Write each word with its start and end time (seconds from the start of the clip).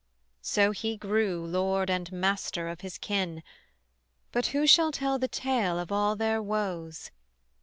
So 0.41 0.71
he 0.71 0.97
grew 0.97 1.45
lord 1.45 1.91
and 1.91 2.11
master 2.11 2.67
of 2.69 2.81
his 2.81 2.97
kin: 2.97 3.43
But 4.31 4.47
who 4.47 4.65
shall 4.65 4.91
tell 4.91 5.19
the 5.19 5.27
tale 5.27 5.77
of 5.77 5.91
all 5.91 6.15
their 6.15 6.41
woes? 6.41 7.11